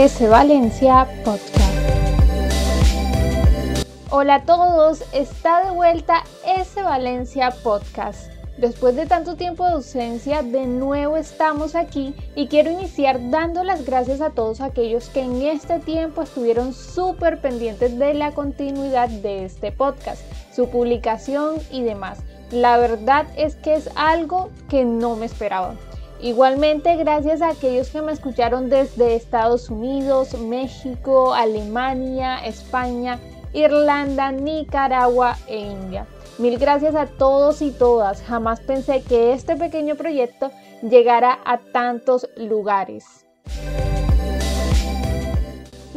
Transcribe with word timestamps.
S 0.00 0.28
Valencia 0.28 1.08
Podcast. 1.24 1.58
Hola 4.10 4.36
a 4.36 4.42
todos, 4.44 5.02
está 5.12 5.64
de 5.64 5.72
vuelta 5.72 6.22
S 6.46 6.80
Valencia 6.80 7.50
Podcast. 7.64 8.30
Después 8.58 8.94
de 8.94 9.06
tanto 9.06 9.34
tiempo 9.34 9.64
de 9.64 9.72
ausencia, 9.72 10.42
de 10.42 10.66
nuevo 10.66 11.16
estamos 11.16 11.74
aquí 11.74 12.14
y 12.36 12.46
quiero 12.46 12.70
iniciar 12.70 13.30
dando 13.30 13.64
las 13.64 13.84
gracias 13.84 14.20
a 14.20 14.30
todos 14.30 14.60
aquellos 14.60 15.08
que 15.08 15.22
en 15.22 15.42
este 15.42 15.80
tiempo 15.80 16.22
estuvieron 16.22 16.74
súper 16.74 17.40
pendientes 17.40 17.98
de 17.98 18.14
la 18.14 18.30
continuidad 18.30 19.08
de 19.08 19.46
este 19.46 19.72
podcast, 19.72 20.22
su 20.54 20.70
publicación 20.70 21.56
y 21.72 21.82
demás. 21.82 22.20
La 22.52 22.78
verdad 22.78 23.26
es 23.36 23.56
que 23.56 23.74
es 23.74 23.90
algo 23.96 24.50
que 24.68 24.84
no 24.84 25.16
me 25.16 25.26
esperaba. 25.26 25.74
Igualmente, 26.20 26.96
gracias 26.96 27.42
a 27.42 27.50
aquellos 27.50 27.90
que 27.90 28.02
me 28.02 28.12
escucharon 28.12 28.68
desde 28.68 29.14
Estados 29.14 29.70
Unidos, 29.70 30.34
México, 30.34 31.32
Alemania, 31.32 32.44
España, 32.44 33.20
Irlanda, 33.52 34.32
Nicaragua 34.32 35.36
e 35.46 35.58
India. 35.58 36.06
Mil 36.38 36.58
gracias 36.58 36.96
a 36.96 37.06
todos 37.06 37.62
y 37.62 37.70
todas. 37.70 38.22
Jamás 38.22 38.60
pensé 38.60 39.02
que 39.02 39.32
este 39.32 39.56
pequeño 39.56 39.94
proyecto 39.94 40.50
llegara 40.82 41.38
a 41.44 41.58
tantos 41.58 42.28
lugares. 42.36 43.26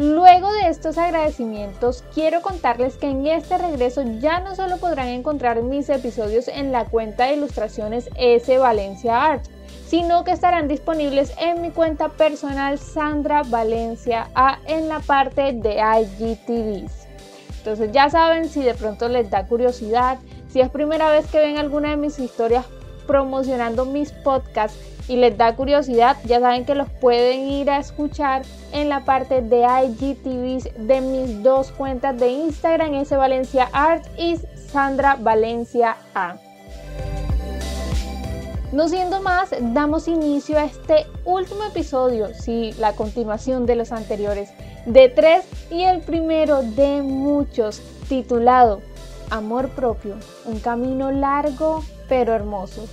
Luego 0.01 0.51
de 0.53 0.69
estos 0.69 0.97
agradecimientos, 0.97 2.03
quiero 2.15 2.41
contarles 2.41 2.95
que 2.95 3.07
en 3.07 3.27
este 3.27 3.59
regreso 3.59 4.01
ya 4.17 4.39
no 4.39 4.55
solo 4.55 4.77
podrán 4.77 5.09
encontrar 5.09 5.61
mis 5.61 5.89
episodios 5.89 6.47
en 6.47 6.71
la 6.71 6.85
cuenta 6.85 7.25
de 7.25 7.35
ilustraciones 7.35 8.09
S 8.15 8.57
Valencia 8.57 9.23
Art, 9.23 9.45
sino 9.85 10.23
que 10.23 10.31
estarán 10.31 10.67
disponibles 10.67 11.31
en 11.37 11.61
mi 11.61 11.69
cuenta 11.69 12.09
personal 12.09 12.79
Sandra 12.79 13.43
Valencia 13.43 14.31
A 14.33 14.57
en 14.65 14.89
la 14.89 15.01
parte 15.01 15.53
de 15.53 15.75
IGTVs. 15.75 17.07
Entonces 17.59 17.91
ya 17.91 18.09
saben 18.09 18.49
si 18.49 18.63
de 18.63 18.73
pronto 18.73 19.07
les 19.07 19.29
da 19.29 19.45
curiosidad, 19.45 20.17
si 20.49 20.61
es 20.61 20.69
primera 20.71 21.11
vez 21.11 21.27
que 21.27 21.37
ven 21.37 21.59
alguna 21.59 21.91
de 21.91 21.97
mis 21.97 22.17
historias 22.17 22.65
promocionando 23.11 23.83
mis 23.83 24.13
podcasts 24.13 24.79
y 25.09 25.17
les 25.17 25.37
da 25.37 25.53
curiosidad, 25.53 26.15
ya 26.23 26.39
saben 26.39 26.63
que 26.63 26.75
los 26.75 26.87
pueden 26.89 27.41
ir 27.41 27.69
a 27.69 27.77
escuchar 27.77 28.43
en 28.71 28.87
la 28.87 29.03
parte 29.03 29.41
de 29.41 29.63
IGTVs 29.63 30.69
de 30.87 31.01
mis 31.01 31.43
dos 31.43 31.73
cuentas 31.73 32.17
de 32.17 32.29
Instagram, 32.29 33.03
Valencia 33.17 33.67
Art 33.73 34.05
y 34.17 34.37
Sandra 34.71 35.17
Valencia 35.19 35.97
A. 36.15 36.37
No 38.71 38.87
siendo 38.87 39.21
más, 39.21 39.49
damos 39.59 40.07
inicio 40.07 40.57
a 40.57 40.63
este 40.63 41.05
último 41.25 41.65
episodio, 41.65 42.29
sí, 42.33 42.73
la 42.79 42.93
continuación 42.93 43.65
de 43.65 43.75
los 43.75 43.91
anteriores, 43.91 44.53
de 44.85 45.09
tres 45.09 45.43
y 45.69 45.81
el 45.81 45.99
primero 45.99 46.61
de 46.63 47.01
muchos, 47.01 47.81
titulado 48.07 48.81
Amor 49.31 49.69
propio, 49.69 50.17
un 50.43 50.59
camino 50.59 51.09
largo 51.09 51.81
pero 52.09 52.33
hermoso. 52.33 52.85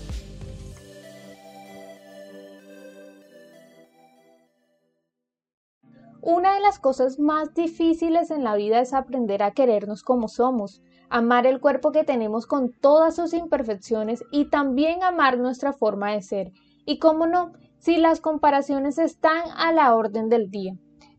Una 6.22 6.54
de 6.54 6.60
las 6.60 6.78
cosas 6.78 7.18
más 7.18 7.54
difíciles 7.54 8.30
en 8.30 8.44
la 8.44 8.54
vida 8.54 8.78
es 8.78 8.94
aprender 8.94 9.42
a 9.42 9.50
querernos 9.50 10.04
como 10.04 10.28
somos, 10.28 10.80
amar 11.10 11.44
el 11.44 11.58
cuerpo 11.58 11.90
que 11.90 12.04
tenemos 12.04 12.46
con 12.46 12.70
todas 12.70 13.16
sus 13.16 13.34
imperfecciones 13.34 14.22
y 14.30 14.48
también 14.48 15.02
amar 15.02 15.38
nuestra 15.38 15.72
forma 15.72 16.12
de 16.12 16.22
ser. 16.22 16.52
Y 16.86 17.00
cómo 17.00 17.26
no, 17.26 17.50
si 17.78 17.96
las 17.96 18.20
comparaciones 18.20 18.98
están 18.98 19.42
a 19.56 19.72
la 19.72 19.92
orden 19.92 20.28
del 20.28 20.52
día. 20.52 20.74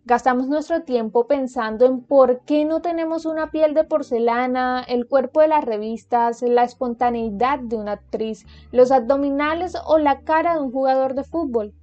Gastamos 0.09 0.47
nuestro 0.47 0.81
tiempo 0.81 1.27
pensando 1.27 1.85
en 1.85 2.01
por 2.01 2.39
qué 2.39 2.65
no 2.65 2.81
tenemos 2.81 3.27
una 3.27 3.51
piel 3.51 3.75
de 3.75 3.83
porcelana, 3.83 4.81
el 4.81 5.07
cuerpo 5.07 5.41
de 5.41 5.49
las 5.49 5.63
revistas, 5.63 6.41
la 6.41 6.63
espontaneidad 6.63 7.59
de 7.59 7.75
una 7.75 7.91
actriz, 7.91 8.47
los 8.71 8.89
abdominales 8.89 9.77
o 9.85 9.99
la 9.99 10.21
cara 10.21 10.55
de 10.55 10.61
un 10.61 10.71
jugador 10.71 11.13
de 11.13 11.23
fútbol. 11.23 11.75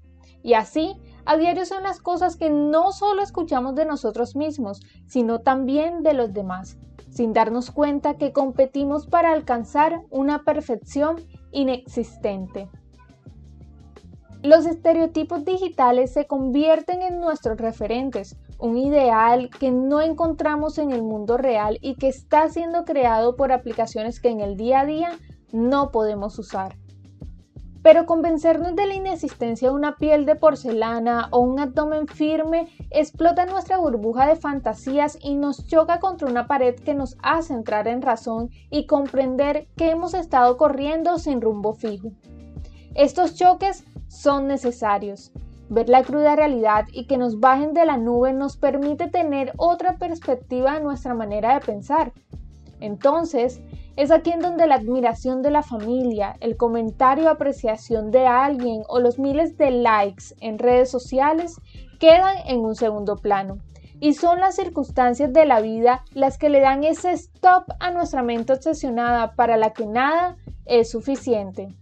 Y 0.43 0.55
así, 0.55 0.97
a 1.25 1.37
diario 1.37 1.65
son 1.67 1.85
las 1.85 2.01
cosas 2.01 2.35
que 2.35 2.51
no 2.51 2.91
solo 2.91 3.23
escuchamos 3.23 3.77
de 3.77 3.87
nosotros 3.87 4.35
mismos, 4.35 4.81
sino 5.07 5.43
también 5.43 6.03
de 6.03 6.15
los 6.15 6.33
demás 6.33 6.79
sin 7.09 7.33
darnos 7.33 7.71
cuenta 7.71 8.19
que 8.19 8.33
competimos 8.33 9.07
para 9.07 9.33
alcanzar 9.33 10.03
una 10.11 10.43
perfección 10.43 11.25
inexistente. 11.51 12.69
Los 14.47 14.65
estereotipos 14.65 15.45
digitales 15.45 16.13
se 16.13 16.29
convierten 16.29 17.03
en 17.03 17.19
nuestros 17.19 17.59
referentes, 17.59 18.37
un 18.61 18.79
ideal 18.79 19.51
que 19.51 19.73
no 19.73 20.01
encontramos 20.01 20.79
en 20.79 20.93
el 20.93 21.03
mundo 21.03 21.37
real 21.37 21.79
y 21.83 21.97
que 21.97 22.07
está 22.07 22.49
siendo 22.49 22.85
creado 22.85 23.35
por 23.35 23.51
aplicaciones 23.51 24.21
que 24.21 24.29
en 24.29 24.41
el 24.41 24.57
día 24.57 24.83
a 24.83 24.87
día 24.87 25.11
no 25.51 25.91
podemos 25.91 26.39
usar. 26.39 26.77
Pero 27.83 28.07
convencernos 28.07 28.77
de 28.77 28.87
la 28.87 28.95
inexistencia 28.95 29.69
de 29.69 29.75
una 29.75 29.97
piel 29.97 30.27
de 30.27 30.37
porcelana 30.37 31.27
o 31.33 31.41
un 31.41 31.59
abdomen 31.59 32.07
firme 32.07 32.69
explota 32.91 33.47
nuestra 33.47 33.79
burbuja 33.79 34.29
de 34.29 34.37
fantasías 34.37 35.19
y 35.21 35.35
nos 35.35 35.67
choca 35.67 35.99
contra 35.99 36.29
una 36.29 36.47
pared 36.47 36.77
que 36.77 36.95
nos 36.95 37.17
hace 37.21 37.53
entrar 37.53 37.89
en 37.89 38.01
razón 38.01 38.51
y 38.71 38.87
comprender 38.87 39.67
que 39.77 39.91
hemos 39.91 40.15
estado 40.15 40.57
corriendo 40.57 41.19
sin 41.19 41.41
rumbo 41.41 41.75
fijo. 41.75 42.13
Estos 42.95 43.35
choques 43.35 43.85
son 44.17 44.47
necesarios. 44.47 45.33
Ver 45.69 45.89
la 45.89 46.05
cruda 46.05 46.37
realidad 46.37 46.85
y 46.93 47.07
que 47.07 47.19
nos 47.19 47.41
bajen 47.41 47.75
de 47.75 47.85
la 47.85 47.97
nube 47.97 48.33
nos 48.33 48.57
permite 48.57 49.09
tener 49.09 49.53
otra 49.57 49.97
perspectiva 49.97 50.75
de 50.75 50.85
nuestra 50.85 51.15
manera 51.15 51.55
de 51.55 51.65
pensar. 51.65 52.13
Entonces, 52.81 53.61
es 53.97 54.11
aquí 54.11 54.31
en 54.31 54.41
donde 54.41 54.67
la 54.67 54.77
admiración 54.77 55.43
de 55.43 55.51
la 55.51 55.63
familia, 55.63 56.37
el 56.41 56.57
comentario 56.57 57.27
o 57.27 57.31
apreciación 57.31 58.11
de 58.11 58.27
alguien 58.27 58.83
o 58.89 59.01
los 59.01 59.19
miles 59.19 59.57
de 59.57 59.71
likes 59.71 60.35
en 60.41 60.59
redes 60.59 60.91
sociales 60.91 61.57
quedan 61.99 62.37
en 62.47 62.61
un 62.61 62.75
segundo 62.75 63.17
plano. 63.17 63.59
Y 63.99 64.13
son 64.13 64.41
las 64.41 64.57
circunstancias 64.57 65.33
de 65.33 65.47
la 65.47 65.61
vida 65.61 66.05
las 66.13 66.37
que 66.37 66.51
le 66.51 66.61
dan 66.61 66.85
ese 66.85 67.13
stop 67.13 67.65
a 67.81 67.91
nuestra 67.91 68.23
mente 68.23 68.53
obsesionada 68.53 69.35
para 69.35 69.57
la 69.57 69.73
que 69.73 69.87
nada 69.87 70.37
es 70.67 70.91
suficiente. 70.91 71.75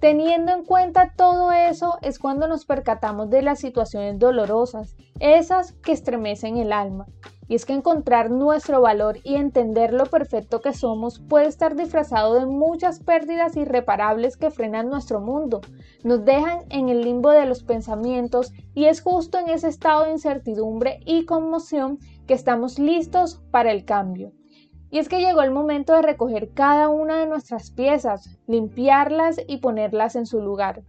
Teniendo 0.00 0.52
en 0.52 0.64
cuenta 0.64 1.12
todo 1.16 1.50
eso 1.50 1.98
es 2.02 2.20
cuando 2.20 2.46
nos 2.46 2.64
percatamos 2.64 3.30
de 3.30 3.42
las 3.42 3.58
situaciones 3.58 4.16
dolorosas, 4.16 4.94
esas 5.18 5.72
que 5.72 5.90
estremecen 5.90 6.56
el 6.56 6.72
alma, 6.72 7.06
y 7.48 7.56
es 7.56 7.64
que 7.64 7.72
encontrar 7.72 8.30
nuestro 8.30 8.80
valor 8.80 9.18
y 9.24 9.34
entender 9.34 9.92
lo 9.92 10.06
perfecto 10.06 10.60
que 10.60 10.72
somos 10.72 11.18
puede 11.18 11.46
estar 11.46 11.74
disfrazado 11.74 12.34
de 12.34 12.46
muchas 12.46 13.00
pérdidas 13.00 13.56
irreparables 13.56 14.36
que 14.36 14.52
frenan 14.52 14.88
nuestro 14.88 15.20
mundo, 15.20 15.62
nos 16.04 16.24
dejan 16.24 16.60
en 16.70 16.90
el 16.90 17.00
limbo 17.00 17.30
de 17.30 17.46
los 17.46 17.64
pensamientos 17.64 18.52
y 18.74 18.84
es 18.84 19.00
justo 19.00 19.38
en 19.38 19.48
ese 19.48 19.66
estado 19.66 20.04
de 20.04 20.12
incertidumbre 20.12 21.00
y 21.06 21.24
conmoción 21.24 21.98
que 22.28 22.34
estamos 22.34 22.78
listos 22.78 23.40
para 23.50 23.72
el 23.72 23.84
cambio. 23.84 24.30
Y 24.90 24.98
es 24.98 25.08
que 25.08 25.20
llegó 25.20 25.42
el 25.42 25.50
momento 25.50 25.94
de 25.94 26.02
recoger 26.02 26.52
cada 26.54 26.88
una 26.88 27.18
de 27.18 27.26
nuestras 27.26 27.70
piezas, 27.70 28.38
limpiarlas 28.46 29.40
y 29.46 29.58
ponerlas 29.58 30.16
en 30.16 30.26
su 30.26 30.40
lugar. 30.40 30.82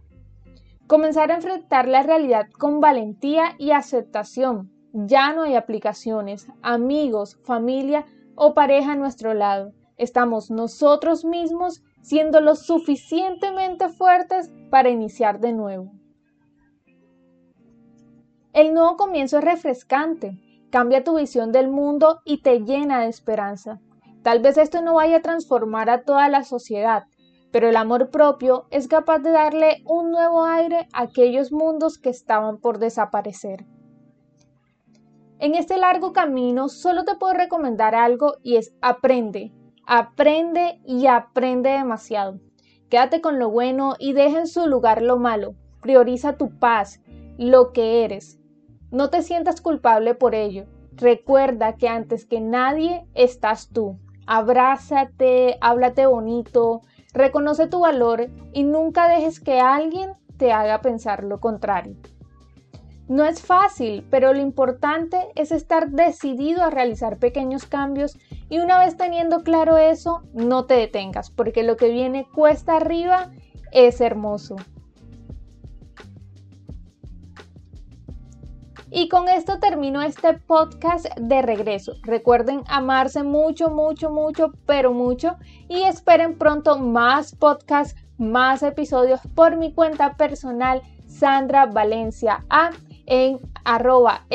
Comenzar 0.86 1.30
a 1.30 1.36
enfrentar 1.36 1.86
la 1.86 2.02
realidad 2.02 2.46
con 2.58 2.80
valentía 2.80 3.54
y 3.58 3.70
aceptación, 3.72 4.72
ya 4.92 5.32
no 5.32 5.42
hay 5.42 5.54
aplicaciones, 5.54 6.48
amigos, 6.62 7.38
familia 7.44 8.06
o 8.34 8.54
pareja 8.54 8.92
a 8.92 8.96
nuestro 8.96 9.34
lado. 9.34 9.72
Estamos 9.96 10.50
nosotros 10.50 11.24
mismos 11.24 11.82
siendo 12.00 12.40
lo 12.40 12.56
suficientemente 12.56 13.88
fuertes 13.88 14.50
para 14.70 14.88
iniciar 14.88 15.40
de 15.40 15.52
nuevo. 15.52 15.92
El 18.52 18.74
nuevo 18.74 18.96
comienzo 18.96 19.38
es 19.38 19.44
refrescante, 19.44 20.40
cambia 20.70 21.04
tu 21.04 21.16
visión 21.16 21.52
del 21.52 21.68
mundo 21.68 22.20
y 22.24 22.42
te 22.42 22.60
llena 22.60 23.00
de 23.00 23.08
esperanza. 23.08 23.80
Tal 24.22 24.40
vez 24.40 24.58
esto 24.58 24.82
no 24.82 24.94
vaya 24.94 25.18
a 25.18 25.22
transformar 25.22 25.88
a 25.88 26.02
toda 26.02 26.28
la 26.28 26.44
sociedad, 26.44 27.04
pero 27.50 27.68
el 27.68 27.76
amor 27.76 28.10
propio 28.10 28.66
es 28.70 28.86
capaz 28.86 29.20
de 29.20 29.30
darle 29.30 29.82
un 29.86 30.10
nuevo 30.10 30.44
aire 30.44 30.88
a 30.92 31.02
aquellos 31.02 31.52
mundos 31.52 31.98
que 31.98 32.10
estaban 32.10 32.58
por 32.58 32.78
desaparecer. 32.78 33.64
En 35.38 35.54
este 35.54 35.78
largo 35.78 36.12
camino 36.12 36.68
solo 36.68 37.04
te 37.04 37.16
puedo 37.16 37.32
recomendar 37.32 37.94
algo 37.94 38.34
y 38.42 38.56
es 38.56 38.74
aprende, 38.82 39.52
aprende 39.86 40.80
y 40.84 41.06
aprende 41.06 41.70
demasiado. 41.70 42.38
Quédate 42.90 43.22
con 43.22 43.38
lo 43.38 43.50
bueno 43.50 43.94
y 43.98 44.12
deja 44.12 44.40
en 44.40 44.46
su 44.46 44.66
lugar 44.66 45.00
lo 45.00 45.16
malo. 45.16 45.54
Prioriza 45.80 46.36
tu 46.36 46.58
paz, 46.58 47.00
lo 47.38 47.72
que 47.72 48.04
eres. 48.04 48.38
No 48.90 49.08
te 49.08 49.22
sientas 49.22 49.62
culpable 49.62 50.14
por 50.14 50.34
ello. 50.34 50.66
Recuerda 50.92 51.76
que 51.76 51.88
antes 51.88 52.26
que 52.26 52.40
nadie 52.40 53.06
estás 53.14 53.70
tú. 53.70 53.98
Abrázate, 54.32 55.58
háblate 55.60 56.06
bonito, 56.06 56.82
reconoce 57.12 57.66
tu 57.66 57.80
valor 57.80 58.28
y 58.52 58.62
nunca 58.62 59.08
dejes 59.08 59.40
que 59.40 59.58
alguien 59.58 60.12
te 60.36 60.52
haga 60.52 60.82
pensar 60.82 61.24
lo 61.24 61.40
contrario. 61.40 61.96
No 63.08 63.24
es 63.24 63.42
fácil, 63.42 64.06
pero 64.08 64.32
lo 64.32 64.38
importante 64.38 65.16
es 65.34 65.50
estar 65.50 65.90
decidido 65.90 66.62
a 66.62 66.70
realizar 66.70 67.16
pequeños 67.16 67.66
cambios 67.66 68.16
y 68.48 68.60
una 68.60 68.78
vez 68.78 68.96
teniendo 68.96 69.42
claro 69.42 69.78
eso, 69.78 70.22
no 70.32 70.64
te 70.64 70.74
detengas, 70.74 71.32
porque 71.32 71.64
lo 71.64 71.76
que 71.76 71.90
viene 71.90 72.24
cuesta 72.32 72.76
arriba 72.76 73.32
es 73.72 74.00
hermoso. 74.00 74.54
Y 78.92 79.08
con 79.08 79.28
esto 79.28 79.60
termino 79.60 80.02
este 80.02 80.34
podcast 80.34 81.06
de 81.16 81.42
regreso. 81.42 81.94
Recuerden 82.02 82.64
amarse 82.66 83.22
mucho, 83.22 83.70
mucho, 83.70 84.10
mucho, 84.10 84.52
pero 84.66 84.92
mucho. 84.92 85.36
Y 85.68 85.82
esperen 85.84 86.36
pronto 86.36 86.76
más 86.76 87.34
podcasts, 87.36 87.94
más 88.18 88.64
episodios 88.64 89.20
por 89.36 89.56
mi 89.56 89.72
cuenta 89.72 90.16
personal, 90.16 90.82
Sandra 91.06 91.66
Valencia 91.66 92.44
A, 92.50 92.70
en 93.06 93.38
arroba 93.64 94.26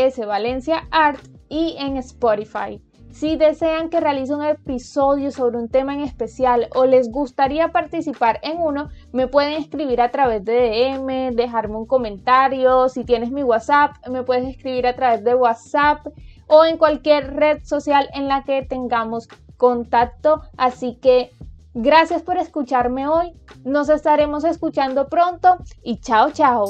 Art 0.91 1.19
y 1.49 1.75
en 1.77 1.97
Spotify. 1.97 2.81
Si 3.15 3.37
desean 3.37 3.89
que 3.89 4.01
realice 4.01 4.33
un 4.33 4.43
episodio 4.43 5.31
sobre 5.31 5.57
un 5.57 5.69
tema 5.69 5.93
en 5.93 6.01
especial 6.01 6.67
o 6.75 6.83
les 6.83 7.09
gustaría 7.09 7.71
participar 7.71 8.41
en 8.43 8.57
uno, 8.59 8.89
me 9.13 9.29
pueden 9.29 9.53
escribir 9.53 10.01
a 10.01 10.11
través 10.11 10.43
de 10.43 10.97
DM, 10.99 11.33
dejarme 11.33 11.77
un 11.77 11.85
comentario. 11.85 12.89
Si 12.89 13.05
tienes 13.05 13.31
mi 13.31 13.41
WhatsApp, 13.41 14.05
me 14.09 14.23
puedes 14.23 14.49
escribir 14.49 14.85
a 14.85 14.97
través 14.97 15.23
de 15.23 15.33
WhatsApp 15.33 16.05
o 16.47 16.65
en 16.65 16.77
cualquier 16.77 17.33
red 17.33 17.63
social 17.63 18.09
en 18.13 18.27
la 18.27 18.43
que 18.43 18.63
tengamos 18.63 19.29
contacto. 19.55 20.41
Así 20.57 20.95
que 20.95 21.31
gracias 21.73 22.21
por 22.21 22.35
escucharme 22.35 23.07
hoy. 23.07 23.31
Nos 23.63 23.87
estaremos 23.87 24.43
escuchando 24.43 25.07
pronto 25.07 25.55
y 25.81 26.01
chao, 26.01 26.31
chao. 26.31 26.65